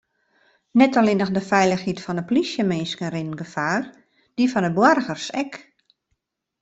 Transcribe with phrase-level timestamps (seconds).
[0.81, 3.83] Net allinnich de feilichheid fan de plysjeminsken rint gefaar,
[4.35, 5.51] dy fan boargers ek.